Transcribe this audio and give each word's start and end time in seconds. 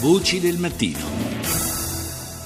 Voci 0.00 0.38
del 0.38 0.58
mattino. 0.58 0.96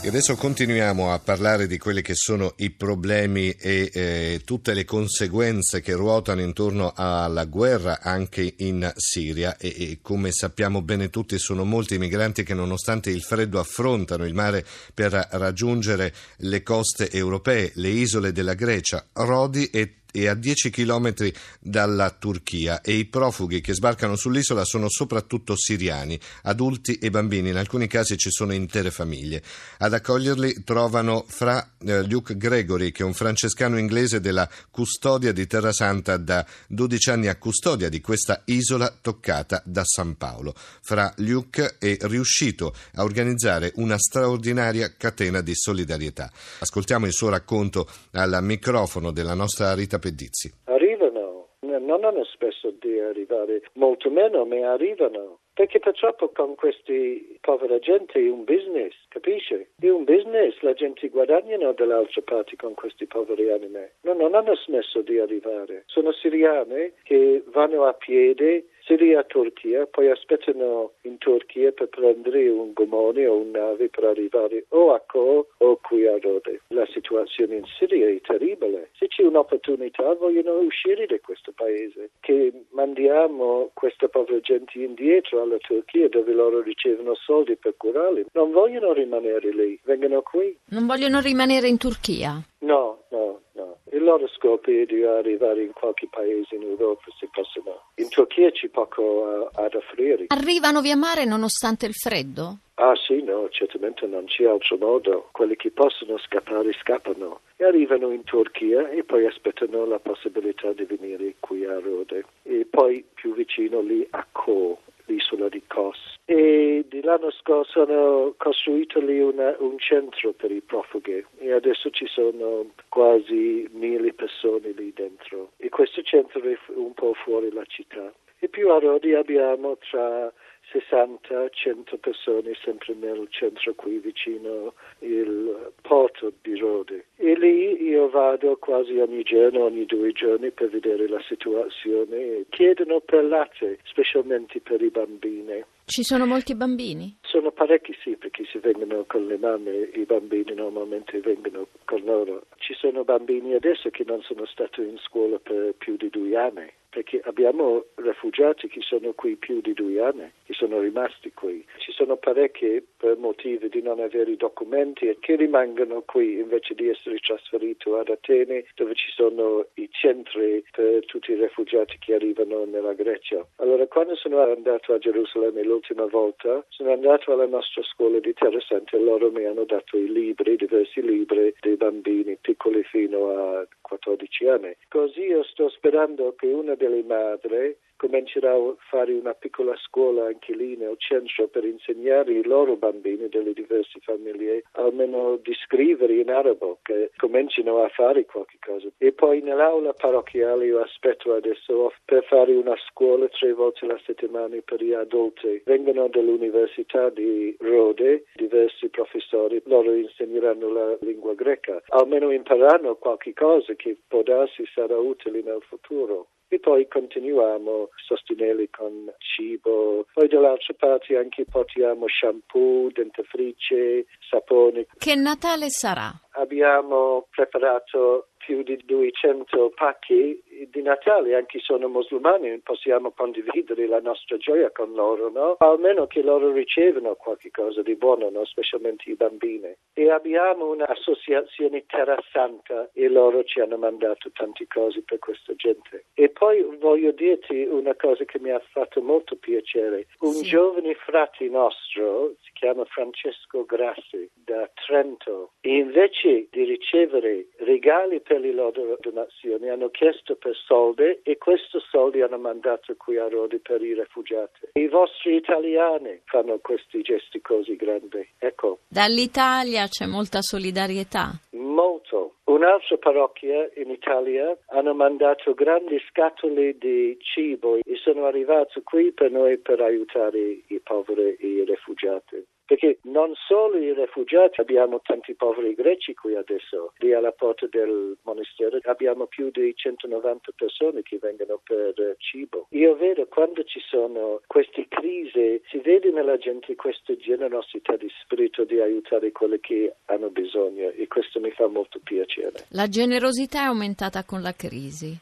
E 0.00 0.08
adesso 0.08 0.36
continuiamo 0.36 1.12
a 1.12 1.18
parlare 1.18 1.66
di 1.66 1.76
quelli 1.76 2.00
che 2.00 2.14
sono 2.14 2.54
i 2.56 2.70
problemi 2.70 3.50
e 3.50 3.90
eh, 3.92 4.40
tutte 4.42 4.72
le 4.72 4.86
conseguenze 4.86 5.82
che 5.82 5.92
ruotano 5.92 6.40
intorno 6.40 6.94
alla 6.96 7.44
guerra 7.44 8.00
anche 8.00 8.54
in 8.56 8.90
Siria 8.96 9.58
e, 9.58 9.68
e, 9.68 9.98
come 10.00 10.32
sappiamo 10.32 10.80
bene 10.80 11.10
tutti 11.10 11.38
sono 11.38 11.64
molti 11.64 11.96
i 11.96 11.98
migranti 11.98 12.42
che 12.42 12.54
nonostante 12.54 13.10
il 13.10 13.20
freddo 13.20 13.60
affrontano 13.60 14.24
il 14.24 14.32
mare 14.32 14.64
per 14.94 15.12
raggiungere 15.32 16.14
le 16.38 16.62
coste 16.62 17.10
europee, 17.10 17.72
le 17.74 17.88
isole 17.90 18.32
della 18.32 18.54
Grecia, 18.54 19.06
Rodi 19.12 19.66
e 19.66 20.01
e 20.12 20.28
a 20.28 20.34
10 20.34 20.70
km 20.70 21.32
dalla 21.58 22.10
Turchia 22.10 22.80
e 22.82 22.92
i 22.92 23.06
profughi 23.06 23.60
che 23.60 23.74
sbarcano 23.74 24.14
sull'isola 24.14 24.64
sono 24.64 24.88
soprattutto 24.88 25.56
siriani, 25.56 26.18
adulti 26.42 26.98
e 26.98 27.10
bambini, 27.10 27.48
in 27.48 27.56
alcuni 27.56 27.88
casi 27.88 28.16
ci 28.16 28.30
sono 28.30 28.52
intere 28.52 28.90
famiglie. 28.90 29.42
Ad 29.78 29.94
accoglierli 29.94 30.62
trovano 30.62 31.24
fra 31.26 31.72
eh, 31.84 32.02
Luke 32.04 32.36
Gregory, 32.36 32.92
che 32.92 33.02
è 33.02 33.06
un 33.06 33.14
francescano 33.14 33.78
inglese 33.78 34.20
della 34.20 34.48
custodia 34.70 35.32
di 35.32 35.46
Terra 35.46 35.72
Santa 35.72 36.16
da 36.18 36.46
12 36.68 37.10
anni 37.10 37.28
a 37.28 37.36
custodia 37.36 37.88
di 37.88 38.00
questa 38.00 38.42
isola 38.46 38.94
toccata 39.00 39.62
da 39.64 39.82
San 39.84 40.16
Paolo. 40.16 40.54
Fra 40.82 41.12
Luke 41.16 41.76
è 41.78 41.96
riuscito 42.02 42.74
a 42.94 43.02
organizzare 43.02 43.72
una 43.76 43.98
straordinaria 43.98 44.94
catena 44.96 45.40
di 45.40 45.54
solidarietà. 45.54 46.30
Ascoltiamo 46.58 47.06
il 47.06 47.12
suo 47.12 47.30
racconto 47.30 47.88
al 48.12 48.38
microfono 48.42 49.10
della 49.10 49.34
nostra 49.34 49.72
Rita 49.74 49.98
Pedizzi. 50.02 50.50
Arrivano, 50.64 51.50
non 51.60 52.02
hanno 52.02 52.24
spesso 52.24 52.72
di 52.72 52.98
arrivare, 52.98 53.62
molto 53.74 54.10
meno, 54.10 54.44
ma 54.44 54.72
arrivano. 54.72 55.38
Perché 55.54 55.78
purtroppo 55.78 56.30
con 56.30 56.56
questi 56.56 57.38
povera 57.40 57.78
gente 57.78 58.18
è 58.18 58.28
un 58.28 58.42
business, 58.42 58.94
capisci? 59.08 59.64
È 59.82 59.90
un 59.90 60.04
business, 60.04 60.60
la 60.60 60.74
gente 60.74 61.08
guadagnano 61.08 61.72
dall'altra 61.72 62.22
parte 62.22 62.54
con 62.54 62.72
questi 62.74 63.04
poveri 63.06 63.50
anime. 63.50 63.94
No, 64.02 64.12
non 64.12 64.36
hanno 64.36 64.54
smesso 64.54 65.02
di 65.02 65.18
arrivare. 65.18 65.82
Sono 65.86 66.12
siriane 66.12 66.92
che 67.02 67.42
vanno 67.46 67.82
a 67.86 67.92
piedi 67.92 68.64
Siria 68.84 69.22
Turchia, 69.22 69.86
poi 69.86 70.10
aspettano 70.10 70.92
in 71.02 71.16
Turchia 71.18 71.70
per 71.70 71.88
prendere 71.88 72.48
un 72.48 72.72
gomone 72.72 73.26
o 73.26 73.36
un 73.36 73.50
nave 73.50 73.88
per 73.88 74.04
arrivare 74.04 74.64
o 74.70 74.92
a 74.92 75.00
Co 75.00 75.46
o 75.56 75.76
qui 75.80 76.06
a 76.06 76.18
Rode. 76.20 76.62
La 76.68 76.86
situazione 76.86 77.56
in 77.56 77.64
Siria 77.78 78.08
è 78.08 78.20
terribile. 78.20 78.90
Se 78.94 79.06
c'è 79.06 79.22
un'opportunità 79.22 80.14
vogliono 80.14 80.58
uscire 80.58 81.06
da 81.06 81.18
questo 81.20 81.52
paese, 81.54 82.10
che 82.20 82.52
mandiamo 82.70 83.70
questa 83.72 84.08
povera 84.08 84.40
gente 84.40 84.78
indietro 84.78 85.42
alla 85.42 85.58
Turchia 85.58 86.08
dove 86.08 86.32
loro 86.32 86.60
ricevono 86.60 87.14
soldi 87.14 87.56
per 87.56 87.74
curarli. 87.76 88.26
Non 88.32 88.50
vogliono 88.50 88.92
rimanere 88.92 89.50
lì, 89.50 89.71
vengono 89.84 90.22
qui. 90.22 90.56
Non 90.66 90.86
vogliono 90.86 91.20
rimanere 91.20 91.68
in 91.68 91.78
Turchia? 91.78 92.40
No, 92.60 93.02
no, 93.10 93.40
no. 93.52 93.78
Il 93.92 94.02
loro 94.02 94.28
scopo 94.28 94.70
è 94.70 94.84
di 94.84 95.02
arrivare 95.02 95.62
in 95.62 95.72
qualche 95.72 96.08
paese 96.10 96.54
in 96.54 96.62
Europa 96.62 97.04
se 97.18 97.28
possono. 97.30 97.82
In 97.96 98.08
Turchia 98.08 98.50
c'è 98.50 98.68
poco 98.68 99.02
uh, 99.02 99.48
ad 99.60 99.74
offrire. 99.74 100.26
Arrivano 100.28 100.80
via 100.80 100.96
mare 100.96 101.24
nonostante 101.24 101.86
il 101.86 101.94
freddo? 101.94 102.58
Ah 102.74 102.94
sì, 102.96 103.22
no, 103.22 103.48
certamente 103.50 104.06
non 104.06 104.24
c'è 104.24 104.46
altro 104.46 104.76
modo. 104.78 105.28
Quelli 105.32 105.56
che 105.56 105.70
possono 105.70 106.18
scappare 106.18 106.72
scappano 106.80 107.40
e 107.56 107.64
arrivano 107.64 108.10
in 108.10 108.24
Turchia 108.24 108.88
e 108.90 109.04
poi 109.04 109.26
aspettano 109.26 109.84
la 109.84 109.98
possibilità 109.98 110.72
di 110.72 110.84
venire 110.84 111.34
qui 111.38 111.64
a 111.64 111.78
Rode 111.78 112.24
e 112.42 112.66
poi 112.68 113.04
più 113.14 113.34
vicino 113.34 113.80
lì 113.80 114.06
a 114.10 114.26
Co 114.32 114.78
l'isola 115.06 115.48
di 115.48 115.62
Kos. 115.66 116.16
E 116.34 116.86
l'anno 117.02 117.30
scorso 117.30 117.82
hanno 117.82 118.32
costruito 118.38 119.00
lì 119.00 119.20
una, 119.20 119.54
un 119.58 119.78
centro 119.78 120.32
per 120.32 120.50
i 120.50 120.62
profughi 120.62 121.22
e 121.36 121.52
adesso 121.52 121.90
ci 121.90 122.06
sono 122.06 122.70
quasi 122.88 123.68
mille 123.72 124.14
persone 124.14 124.70
lì 124.70 124.94
dentro. 124.94 125.50
E 125.58 125.68
questo 125.68 126.00
centro 126.00 126.40
è 126.40 126.56
un 126.68 126.94
po' 126.94 127.12
fuori 127.12 127.52
la 127.52 127.66
città. 127.66 128.10
E 128.38 128.48
più 128.48 128.70
a 128.70 128.78
Rodi 128.78 129.12
abbiamo 129.12 129.76
tra 129.76 130.32
60-100 130.72 131.98
persone 132.00 132.52
sempre 132.62 132.94
nel 132.94 133.26
centro 133.30 133.74
qui 133.74 133.98
vicino 133.98 134.72
il 135.00 135.72
porto 135.82 136.32
di 136.40 136.56
Rode. 136.56 137.06
E 137.16 137.34
lì 137.36 137.82
io 137.82 138.08
vado 138.08 138.56
quasi 138.56 138.96
ogni 138.98 139.22
giorno, 139.22 139.64
ogni 139.64 139.84
due 139.84 140.12
giorni 140.12 140.50
per 140.50 140.70
vedere 140.70 141.08
la 141.08 141.22
situazione 141.28 142.46
chiedono 142.48 143.00
per 143.00 143.24
latte, 143.24 143.78
specialmente 143.84 144.60
per 144.60 144.80
i 144.80 144.90
bambini. 144.90 145.64
Ci 145.84 146.04
sono 146.04 146.26
molti 146.26 146.54
bambini? 146.54 147.16
Sono 147.22 147.50
parecchi 147.50 147.94
sì, 148.02 148.16
perché 148.16 148.44
si 148.44 148.58
vengono 148.58 149.04
con 149.06 149.26
le 149.26 149.36
mamme, 149.36 149.90
i 149.94 150.04
bambini 150.04 150.54
normalmente 150.54 151.20
vengono 151.20 151.66
con 151.84 152.00
loro. 152.04 152.44
Ci 152.56 152.72
sono 152.74 153.04
bambini 153.04 153.54
adesso 153.54 153.90
che 153.90 154.04
non 154.06 154.22
sono 154.22 154.46
stati 154.46 154.80
in 154.80 154.96
scuola 154.98 155.38
per 155.38 155.74
più 155.76 155.96
di 155.96 156.08
due 156.08 156.36
anni 156.36 156.72
perché 156.92 157.22
abbiamo 157.24 157.86
rifugiati 157.94 158.68
che 158.68 158.82
sono 158.82 159.14
qui 159.14 159.36
più 159.36 159.62
di 159.62 159.72
due 159.72 159.98
anni, 160.02 160.30
che 160.44 160.52
sono 160.52 160.78
rimasti 160.78 161.32
qui. 161.32 161.64
Ci 161.78 161.90
sono 161.90 162.16
parecchi 162.16 162.84
per 162.98 163.16
motivi 163.16 163.70
di 163.70 163.80
non 163.80 163.98
avere 163.98 164.30
i 164.30 164.36
documenti 164.36 165.08
e 165.08 165.16
che 165.18 165.36
rimangono 165.36 166.02
qui 166.02 166.38
invece 166.38 166.74
di 166.74 166.88
essere 166.88 167.18
trasferiti 167.18 167.88
ad 167.88 168.10
Atene 168.10 168.66
dove 168.74 168.94
ci 168.94 169.10
sono 169.10 169.66
i 169.74 169.88
centri 169.90 170.62
per 170.70 171.06
tutti 171.06 171.32
i 171.32 171.36
rifugiati 171.36 171.96
che 171.98 172.14
arrivano 172.14 172.66
nella 172.66 172.92
Grecia. 172.92 173.42
Allora 173.56 173.86
quando 173.86 174.14
sono 174.14 174.42
andato 174.42 174.92
a 174.92 174.98
Gerusalemme 174.98 175.62
l'ultima 175.62 176.04
volta 176.04 176.62
sono 176.68 176.92
andato 176.92 177.32
alla 177.32 177.46
nostra 177.46 177.82
scuola 177.84 178.18
di 178.18 178.34
Terra 178.34 178.60
Santa 178.60 178.98
e 178.98 179.00
loro 179.00 179.30
mi 179.30 179.44
hanno 179.44 179.64
dato 179.64 179.96
i 179.96 180.12
libri, 180.12 180.56
diversi 180.56 181.00
libri 181.00 181.54
dei 181.60 181.76
bambini 181.76 182.36
piccoli 182.38 182.82
fino 183.12 183.58
a 183.58 183.66
14 183.82 184.48
anni. 184.48 184.76
Così 184.88 185.20
io 185.20 185.44
sto 185.44 185.68
sperando 185.68 186.34
che 186.34 186.46
una 186.46 186.74
delle 186.74 187.02
madri 187.02 187.76
comincerà 188.02 188.52
a 188.52 188.74
fare 188.90 189.12
una 189.12 189.32
piccola 189.32 189.76
scuola 189.76 190.26
anche 190.26 190.56
lì 190.56 190.76
nel 190.76 190.96
centro 190.98 191.46
per 191.46 191.64
insegnare 191.64 192.32
i 192.32 192.42
loro 192.42 192.74
bambini 192.74 193.28
delle 193.28 193.52
diverse 193.52 194.00
famiglie 194.00 194.64
almeno 194.72 195.36
di 195.36 195.54
scrivere 195.64 196.14
in 196.14 196.28
arabo, 196.28 196.80
che 196.82 197.12
comincino 197.16 197.80
a 197.84 197.88
fare 197.90 198.24
qualche 198.24 198.58
cosa. 198.58 198.88
E 198.98 199.12
poi 199.12 199.40
nell'aula 199.40 199.92
parrocchiale 199.92 200.66
io 200.66 200.80
aspetto 200.80 201.32
adesso 201.34 201.92
per 202.04 202.24
fare 202.24 202.52
una 202.56 202.74
scuola 202.88 203.28
tre 203.28 203.52
volte 203.52 203.84
alla 203.84 204.00
settimana 204.04 204.56
per 204.64 204.82
gli 204.82 204.92
adulti. 204.92 205.62
Vengono 205.64 206.08
dall'Università 206.08 207.08
di 207.08 207.54
Rode, 207.60 208.24
diversi 208.34 208.88
professori, 208.88 209.62
loro 209.66 209.94
insegneranno 209.94 210.72
la 210.72 210.96
lingua 211.02 211.34
greca, 211.34 211.80
almeno 211.90 212.32
impareranno 212.32 212.96
qualche 212.96 213.32
cosa 213.32 213.74
che 213.74 213.96
può 214.08 214.22
darsi 214.22 214.64
sarà 214.74 214.98
utile 214.98 215.42
nel 215.42 215.62
futuro 215.62 216.26
e 216.52 216.58
poi 216.58 216.86
continuiamo 216.86 217.84
a 217.84 217.88
sostenerli 217.96 218.68
con 218.68 219.10
cibo. 219.16 220.04
Poi 220.12 220.28
dall'altra 220.28 220.74
parte 220.76 221.16
anche 221.16 221.46
portiamo 221.46 222.04
shampoo, 222.06 222.90
dentifrice, 222.92 224.04
sapone. 224.28 224.86
Che 224.98 225.14
Natale 225.14 225.70
sarà? 225.70 226.12
Abbiamo 226.32 227.26
preparato 227.30 228.28
più 228.36 228.62
di 228.62 228.76
200 228.84 229.72
pacchi 229.74 230.42
di 230.70 230.82
Natale, 230.82 231.34
anche 231.34 231.58
se 231.58 231.72
sono 231.72 231.88
musulmani, 231.88 232.58
possiamo 232.58 233.12
condividere 233.12 233.86
la 233.86 234.00
nostra 234.00 234.36
gioia 234.36 234.70
con 234.70 234.92
loro, 234.92 235.30
no? 235.30 235.56
Almeno 235.58 236.06
che 236.06 236.22
loro 236.22 236.52
ricevano 236.52 237.14
qualche 237.14 237.50
cosa 237.50 237.82
di 237.82 237.94
buono, 237.94 238.28
no? 238.28 238.44
specialmente 238.44 239.08
i 239.10 239.14
bambini. 239.14 239.74
E 239.94 240.10
abbiamo 240.10 240.70
un'associazione 240.70 241.86
Terra 241.86 242.22
Santa 242.30 242.90
e 242.92 243.08
loro 243.08 243.42
ci 243.44 243.60
hanno 243.60 243.78
mandato 243.78 244.30
tante 244.32 244.66
cose 244.66 245.02
per 245.02 245.18
questa 245.18 245.54
gente. 245.54 246.04
E 246.14 246.28
poi 246.28 246.62
voglio 246.78 247.12
dirti 247.12 247.64
una 247.64 247.94
cosa 247.94 248.24
che 248.24 248.38
mi 248.38 248.50
ha 248.50 248.60
fatto 248.70 249.00
molto 249.00 249.36
piacere. 249.36 250.06
Un 250.20 250.32
sì. 250.32 250.44
giovane 250.44 250.94
frate 250.94 251.48
nostro, 251.48 252.34
chiama 252.62 252.84
Francesco 252.84 253.64
Grassi, 253.64 254.30
da 254.44 254.70
Trento, 254.86 255.50
e 255.62 255.78
invece 255.78 256.46
di 256.52 256.62
ricevere 256.62 257.48
regali 257.58 258.20
per 258.20 258.38
le 258.38 258.52
loro 258.52 258.96
donazioni 259.00 259.68
hanno 259.68 259.88
chiesto 259.88 260.36
per 260.36 260.54
soldi 260.54 261.18
e 261.24 261.38
questi 261.38 261.78
soldi 261.90 262.22
hanno 262.22 262.38
mandato 262.38 262.94
qui 262.96 263.18
a 263.18 263.26
Rodi 263.26 263.58
per 263.58 263.82
i 263.82 263.94
rifugiati. 263.94 264.68
I 264.74 264.86
vostri 264.86 265.34
italiani 265.34 266.20
fanno 266.26 266.58
questi 266.62 267.02
gesti 267.02 267.40
così 267.40 267.74
grandi. 267.74 268.24
Ecco. 268.38 268.78
Dall'Italia 268.86 269.88
c'è 269.88 270.06
molta 270.06 270.40
solidarietà. 270.40 271.32
Molto. 271.50 272.34
Un'altra 272.44 272.96
parrocchia 272.98 273.70
in 273.76 273.90
Italia 273.90 274.56
hanno 274.68 274.94
mandato 274.94 275.54
grandi 275.54 275.98
scatole 276.08 276.76
di 276.78 277.16
cibo 277.20 277.76
e 277.76 277.96
sono 277.96 278.26
arrivati 278.26 278.82
qui 278.82 279.10
per 279.12 279.30
noi 279.30 279.58
per 279.58 279.80
aiutare 279.80 280.38
i 280.38 280.80
poveri 280.82 281.36
e 281.40 281.46
i 281.46 281.64
rifugiati 281.64 282.44
perché 282.72 283.00
non 283.02 283.34
solo 283.34 283.76
i 283.76 283.92
rifugiati, 283.92 284.58
abbiamo 284.62 285.02
tanti 285.02 285.34
poveri 285.34 285.74
greci 285.74 286.14
qui 286.14 286.34
adesso, 286.36 286.94
lì 287.00 287.12
alla 287.12 287.32
porta 287.32 287.66
del 287.70 288.16
monastero 288.22 288.78
abbiamo 288.84 289.26
più 289.26 289.50
di 289.50 289.74
190 289.76 290.52
persone 290.56 291.02
che 291.02 291.18
vengono 291.20 291.60
per 291.62 292.16
cibo. 292.16 292.68
Io 292.70 292.96
vedo 292.96 293.26
quando 293.26 293.62
ci 293.64 293.78
sono 293.80 294.40
queste 294.46 294.86
crisi, 294.88 295.60
si 295.68 295.80
vede 295.84 296.10
nella 296.12 296.38
gente 296.38 296.74
questa 296.74 297.14
generosità 297.14 297.96
di 297.96 298.10
spirito 298.22 298.64
di 298.64 298.80
aiutare 298.80 299.32
quelli 299.32 299.60
che 299.60 299.96
hanno 300.06 300.30
bisogno 300.30 300.88
e 300.88 301.06
questo 301.08 301.40
mi 301.40 301.50
fa 301.50 301.66
molto 301.66 302.00
piacere. 302.02 302.64
La 302.70 302.88
generosità 302.88 303.64
è 303.64 303.66
aumentata 303.66 304.24
con 304.24 304.40
la 304.40 304.54
crisi. 304.54 305.14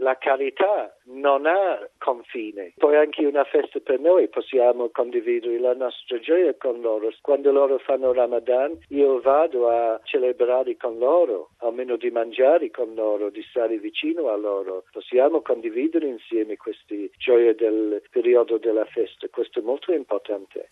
La 0.00 0.16
carità 0.16 0.96
non 1.12 1.44
ha 1.44 1.78
confine. 1.98 2.72
Poi 2.78 2.96
anche 2.96 3.26
una 3.26 3.44
festa 3.44 3.80
per 3.80 4.00
noi, 4.00 4.28
possiamo 4.28 4.88
condividere 4.88 5.58
la 5.58 5.74
nostra 5.74 6.18
gioia 6.18 6.54
con 6.54 6.80
loro. 6.80 7.10
Quando 7.20 7.52
loro 7.52 7.76
fanno 7.78 8.12
Ramadan, 8.14 8.78
io 8.88 9.20
vado 9.20 9.68
a 9.68 10.00
celebrare 10.04 10.78
con 10.78 10.98
loro, 10.98 11.50
almeno 11.58 11.96
di 11.96 12.10
mangiare 12.10 12.70
con 12.70 12.94
loro, 12.94 13.28
di 13.28 13.42
stare 13.50 13.76
vicino 13.76 14.30
a 14.30 14.36
loro. 14.36 14.84
Possiamo 14.90 15.42
condividere 15.42 16.06
insieme 16.06 16.56
queste 16.56 17.10
gioie 17.18 17.54
del 17.54 18.02
periodo 18.10 18.56
della 18.56 18.86
festa. 18.86 19.28
Questo 19.28 19.58
è 19.58 19.62
molto 19.62 19.92
importante. 19.92 20.68